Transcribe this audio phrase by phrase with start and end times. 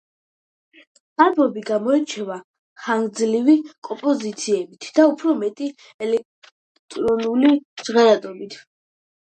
[1.25, 2.37] ალბომი გამოირჩევა
[2.85, 3.55] ხანგრძლივი
[3.89, 5.71] კომპოზიციებით და უფრო მეტი
[6.09, 8.61] ელექტრონული ჟღერადობით.